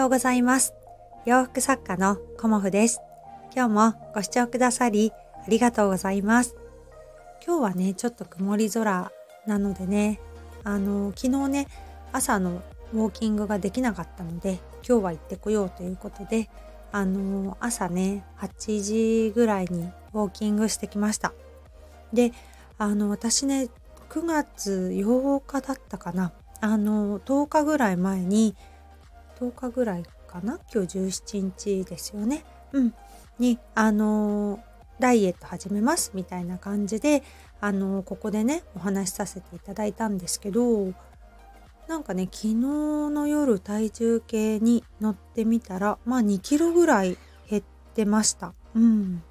[0.00, 0.72] ようございます。
[1.26, 3.02] 洋服作家のコモフです。
[3.54, 5.12] 今日もご視聴くださり
[5.46, 6.56] ありがとうございます。
[7.46, 9.12] 今日はねちょっと曇り空
[9.46, 10.18] なのでね
[10.64, 11.66] あの昨日ね
[12.12, 12.62] 朝の
[12.94, 16.48] ウォーキングができなかったので今日は行ってこようということで
[16.92, 18.82] あの朝ね8
[19.28, 19.82] 時ぐらいに
[20.14, 21.34] ウォーキングしてきました。
[22.14, 22.32] で
[22.78, 23.68] あの私ね
[24.08, 26.32] 9月8日だったかな。
[26.62, 28.56] あの10日ぐらい前に
[29.40, 30.58] 10日ぐらいかな？
[30.72, 32.44] 今日17日ですよね。
[32.72, 32.94] うん。
[33.38, 34.62] にあの
[34.98, 37.22] ダイエット始めますみたいな感じで
[37.60, 40.92] あのここでねお話しさせていただいたんですけど
[41.88, 47.16] なんかね昨日の夜体重計に乗ってみたらまあ2キロぐらい
[47.48, 47.62] 減っ
[47.94, 48.52] てました。
[48.74, 49.22] うん。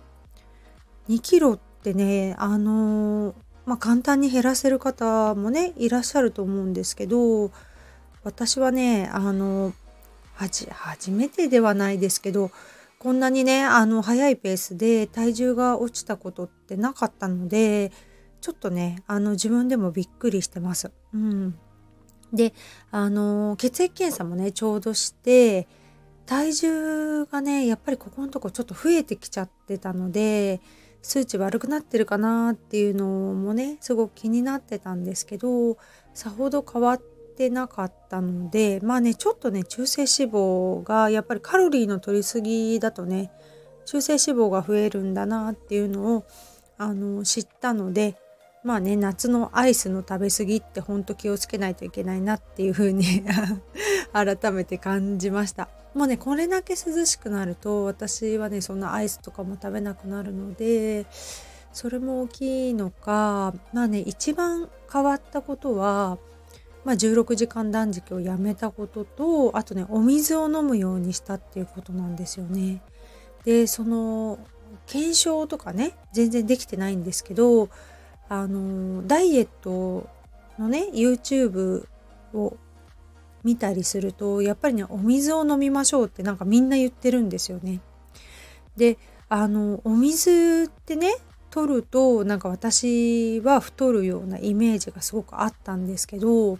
[1.07, 3.35] 2キロってねあの
[3.65, 7.51] まあ簡単に減らせる方もねいらっしゃると思うんですけど
[8.23, 9.71] 私はねあの
[10.47, 12.51] 初めてではないですけど
[12.97, 17.91] こんなにねあの速いペースで体重が落ちたことってなかったので
[18.41, 20.91] ちょっとねあの自分でもびっくりしてます。
[21.13, 21.55] うん、
[22.33, 22.53] で
[22.91, 25.67] あの血液検査もねちょうどして
[26.25, 30.61] 体重がねやっぱりここのとこちょっと増えてきちゃってたので
[31.01, 35.77] 数値悪くなってるかなっていうのもねすごく気になってたんですけど
[36.13, 43.31] さほど変わっててなかったのでまあねちょっとね中性脂肪がやっぱりカロリーの取りすぎだとね
[43.85, 46.25] 中性脂肪が増えるんだなっていうのを
[46.77, 48.17] あの知ったので
[48.65, 53.23] まあね夏のアイスの食べ過ぎってほんと気をつけないといけないなっていう風に
[54.11, 55.69] 改めて感じました。
[55.93, 61.07] もうねこれだけ涼しくなると私はねそんなアイスとかも食べなくなるので
[61.71, 66.19] それも大きいのかまあね一番変わったことは
[66.89, 72.81] まあ、16時間断食をやめたこととあとねお水を飲むようにしたっていうことなんですよね。
[73.45, 74.39] でその
[74.87, 77.69] 検証とかね全然できてないんですけど
[78.27, 80.09] あのダイエット
[80.57, 81.85] のね YouTube
[82.33, 82.57] を
[83.43, 87.81] 見たりするとやっぱりねお水を飲みましょうってなんかみんな言ってるんですよね。
[88.77, 88.97] で
[89.29, 91.13] あのお水ってね
[91.51, 96.57] 取るとなんか私は太るようなイメージがすごくあったんですけど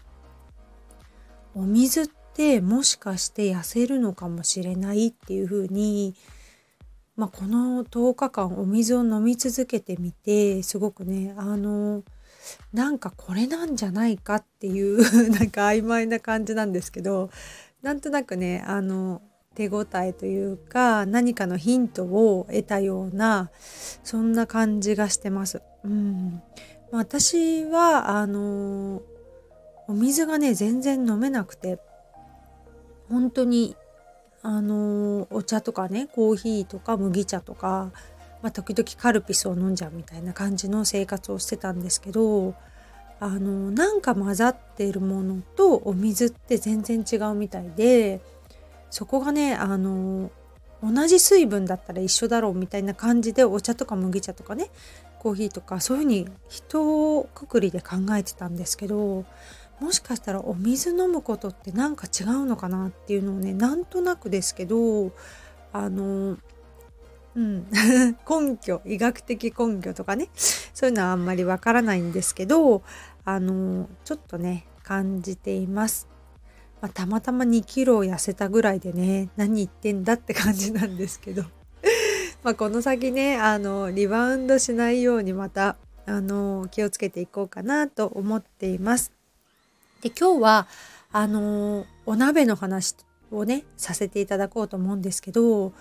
[1.60, 6.16] お水ってもしかして痩せるのかもしれないっていうふうに、
[7.18, 12.04] まあ、この10日間お水を飲み続けてみてすごくねあの
[12.72, 17.30] なんかこれなんじゃないかっていう なんか曖昧な感じなんですけど
[17.82, 19.22] なんとなくねあの
[19.54, 23.52] 手応えというか何かのヒントを得たような
[24.04, 25.62] そんな感じがしてます。
[25.84, 26.42] うん
[26.92, 29.02] まあ、私はあの
[29.90, 31.80] お水がね全然飲めなくて。
[33.10, 33.76] 本当に
[34.42, 37.92] あのお茶とかねコーヒーとか麦茶とか、
[38.42, 42.54] まあ、時々カルピスを飲んじゃうみたいな感じの生活をしてたんですけど
[43.20, 48.22] あのなんか混ざってるものとお水って全然違うみたいで
[48.90, 50.32] そこがねあの
[50.82, 54.70] 同じ水分だったら一緒だろうみたいな感じでお茶とか麦茶とかね
[55.20, 59.26] コーヒーとかそういうふうに一括りで考えてたんですけど
[59.80, 65.12] もしかしたらお水飲むことってなんか違うのかなっていうのをねなんとなくですけど
[65.72, 66.38] あの
[67.36, 67.68] うん
[68.30, 70.30] 根拠医学的根拠とかね
[70.74, 72.84] そういうのはあんまりわからないんですけど
[73.24, 76.08] あのちょっとね感じています。
[76.82, 81.44] まあ、たまたま2キロ痩せたぐらいでね何言ってんだって感じなんですけど
[82.42, 85.76] まあこの先ねあのリバウンドしないようにまた
[86.06, 89.19] あの気をつけていこうかなと思っています。
[90.02, 90.68] で今日は
[91.12, 92.96] あのお鍋の話
[93.32, 95.74] をねさせていただこうと思うんですけど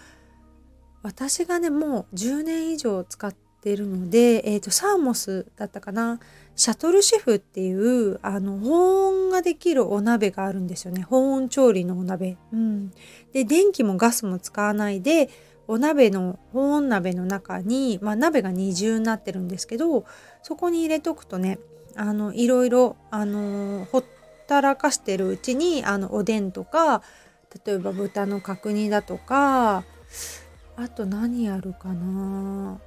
[1.03, 6.19] 私がねもう10年以上使ってるので、えーと、サーモスだったかな？
[6.57, 11.03] シャトルシェフっていうあの保温ができるお鍋があるんですよね。
[11.03, 12.37] 保温調理のお鍋。
[12.53, 12.91] うん、
[13.33, 15.31] で電気もガスも使わないで
[15.69, 20.05] お鍋の保温鍋の中に、まあ、鍋が二重になってるんですけど
[20.43, 21.59] そこに入れとくとね
[21.99, 24.05] あのいろいろあのほっ
[24.47, 27.03] たらかしてるうちにあのおでんとか
[27.67, 29.83] 例えば豚の角煮だとか
[30.77, 32.79] あと何あるかな、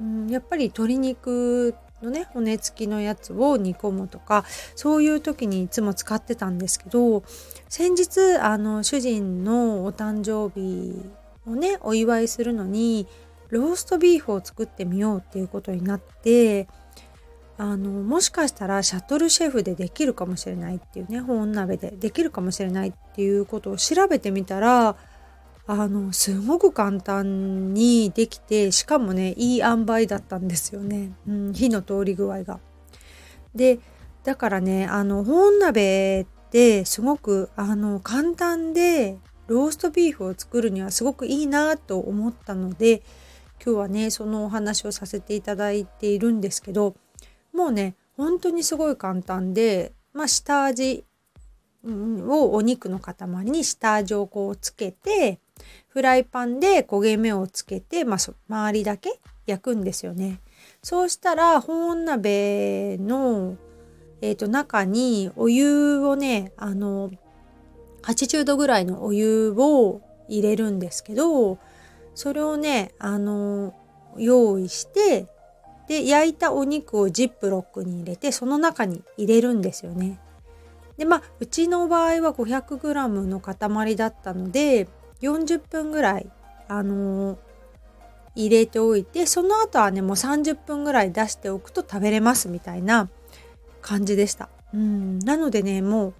[0.00, 4.44] うん、やっぱり鶏肉のね骨付きのやつを煮込むとか
[4.74, 7.22] そういう時にいつも使ってたんですけど
[7.68, 11.00] 先日あの主人のお誕生日
[11.46, 13.06] をねお祝いするのに
[13.50, 16.66] ローストビーフを作ってみようっていうことになって
[17.60, 24.96] あのもしかしたらシャトルシェフでできるかもしれないっていうね保温鍋でできるかもしれないっていうことを調べてみたら
[25.66, 32.60] あのすごく簡単にできてしかもねいい塩梅だったんですよね、うん、火の通り具合が。
[33.54, 33.80] で
[34.22, 39.18] だからねあの保温鍋ってすごくあの簡単で
[39.48, 43.02] ローストビーフを作るにはすごくいいなと思ったので
[43.64, 46.94] 今日はねそのお話をさせていただいているんですけど
[47.58, 51.04] もうね本当にすごい簡単で、まあ、下味
[51.84, 55.40] をお肉の塊に下味をこうつけて
[55.88, 58.18] フライパンで焦げ目をつけて、まあ、
[58.48, 60.38] 周りだけ焼くんですよね。
[60.84, 63.56] そうしたら保温鍋の、
[64.20, 67.10] えー、と中にお湯をねあの
[68.02, 71.58] 80度ぐらいのお湯を入れるんですけど
[72.14, 73.74] それをねあの
[74.16, 75.26] 用意して
[75.88, 80.20] で焼いたお肉をジップロックに入れてその中に入れるんですよね。
[80.98, 84.88] でまあうちの場合は 500g の塊だったので
[85.22, 86.30] 40分ぐらい
[86.68, 87.38] あのー、
[88.34, 93.08] 入れておいてその後はねもう30分ぐらい出しておくと食べれますみたいな
[93.80, 94.50] 感じでした。
[94.74, 96.14] うんなのでねもう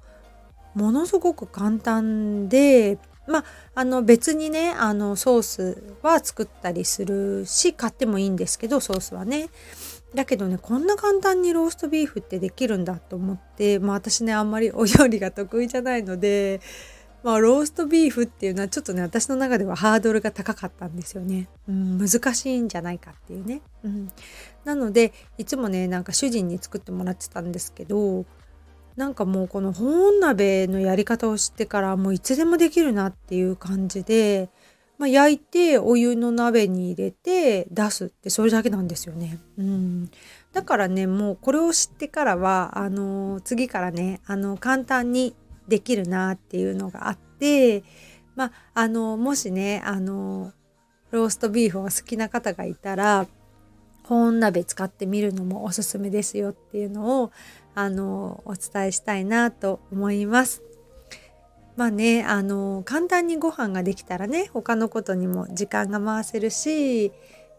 [0.79, 3.45] ものすごく簡単でまあ、
[3.75, 9.51] あの別にねあのソースは作ったりするし買ってもいいんですけどソースはね。
[10.15, 16.63] だけどねこんな簡単にローストビーフってできるんだと思って、まあ、私ねあんまり お料理が得意じゃないので、
[17.23, 24.11] まあ、ローストビーフっていうのはちょっとね私の中ではハードルが高かったんですよね、うん、難しいんじゃないかっていうね、うん、
[24.65, 28.25] なのでいつもねなんか主人に作ってもらってたんですけど
[28.99, 34.51] なんかもうこの保温鍋のやり方を知ってからもういつでもできるなっていう感じで、
[34.99, 39.39] まあ、焼いてお湯の鍋に入れて出すってそれだけなんですよね。
[39.57, 40.11] うん、
[40.53, 45.37] だからねもうこれを知ってからはあの次からねあの簡単に
[45.69, 47.85] できるなっていうのがあって
[48.35, 50.53] まああのもしねあの
[51.13, 53.29] ローストビーフを好きな方がいたら
[54.09, 57.31] 保温鍋使ってみるのもおすすめですよっていうのを
[57.79, 60.65] あのお伝えしたいなと思います。
[61.77, 67.13] まあねあの簡単にご飯ができたらね他のことにも時間が回せるし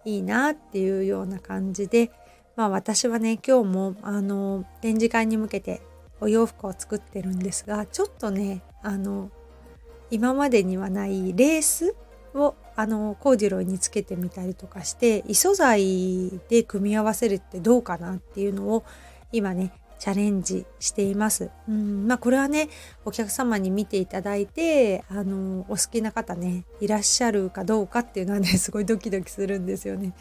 [0.03, 2.11] いいなっていうような感じで
[2.57, 5.81] まあ私はね今日もあの展示会に向けて
[6.19, 9.31] お洋服を作ってるんですがちょっとねあの
[10.11, 11.95] 今までにはないレース
[12.33, 18.83] をあのコーデュロイにつけてみたりとかして異素材で組み合わせるってどうかなっていうのを
[19.31, 21.51] 今ねチャレンジしています。
[21.67, 22.69] うんまあ、これはね
[23.05, 30.13] お客様に見ていただいてあのお好きな方ねいらっしゃるかどうかっていうのはね すごいドキドキするんですよね。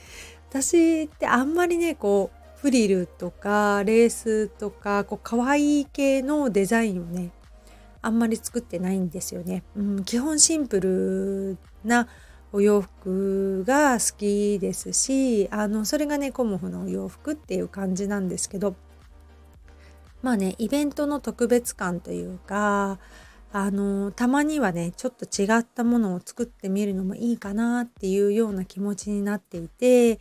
[0.50, 7.30] 私ってあんまりねこうフリルとかレースとかこう可愛い系のデザインをね
[8.02, 9.62] あんまり作ってないんですよね。
[9.76, 12.08] うん、基本シンプルな
[12.52, 18.74] お洋服が好きですしあのそれがねコモフのお洋服っていう感じなんですけど
[20.22, 22.98] まあねイベントの特別感というか
[23.52, 30.20] あのたまにはねちょっと違ったものを作ってみるのもいいかなっていうような気持ちになっていて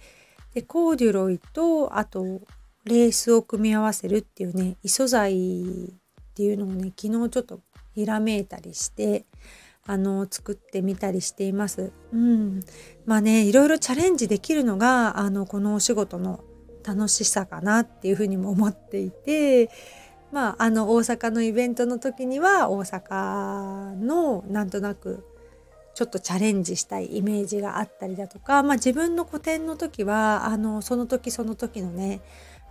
[0.54, 2.42] でコーデュロイとあと
[2.86, 7.60] レースを組み合わせるっていうね異素材っていうのをね昨日ちょっと
[7.94, 9.25] ひらめいたりして
[9.86, 11.92] あの作ってみたりしています。
[12.12, 12.60] うん、
[13.06, 16.44] まあねいろいろチャレンジできるのがあのこのお仕事の
[16.88, 19.70] 楽しさかなっていうふうにも思っていて
[20.32, 25.25] まああの大阪のイベントの時には大阪のなんとなく
[25.94, 32.22] ちょっとチャレンジしたいイメージがあったりだとか、まあ、自分の個展の時はあのその時その時のね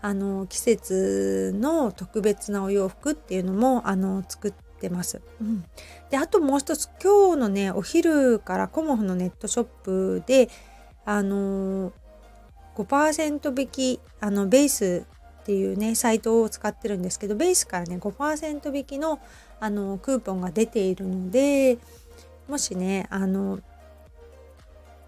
[0.01, 5.21] あの季節の特別なお洋服っていうのもあの作ってます。
[5.41, 5.65] うん、
[6.11, 10.49] であともう一つ今日のねお昼からコモフのネットショップで
[11.05, 11.93] あの
[12.77, 15.07] 5%引きあのベース
[15.43, 19.21] っていうねサイトを使ってるんですけどベースからね5%引きの
[19.59, 21.79] あのクーポンが出ているので
[22.49, 23.61] もしねあの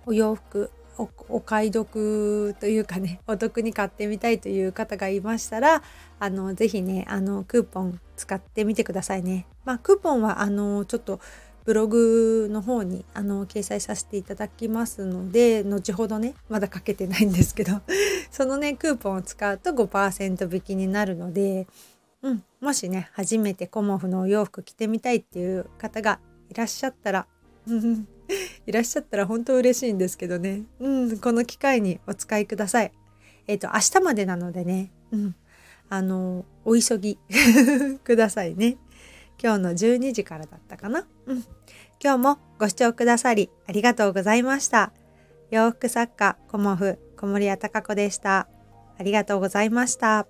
[0.07, 5.83] お洋服お買い得というかねお得に買ってみたいという方がいましたら
[6.19, 9.47] あのぜひねあのクーポン使ってみてくださいね。
[9.65, 11.21] まあ、クーポンはあのちょっと
[11.69, 17.83] ブログの方にあの掲載させていただきますので後ほどねまだかけてないんですけど
[18.33, 21.67] そのねクーポンを使うと5%引きになるので、
[22.23, 27.27] うん、もしね初めてコモフのお洋服着てみたいっていう方がいらっしゃったら
[28.67, 32.93] いらっしゃったら本当嬉しいんですけどね、うん、この機会にお使いください。
[33.47, 35.35] えっ、ー、と明日までなのでね、うん、
[35.91, 37.19] あの、お急ぎ
[38.05, 38.79] くださいね。
[39.43, 41.07] 今日の12時からだったかな？
[41.27, 41.45] うん。
[42.03, 44.93] 今日もご視聴くださりありがとうございました。
[45.51, 48.49] 洋服作家、コモフ、小森屋隆子でした。
[48.99, 50.27] ありがとうございました。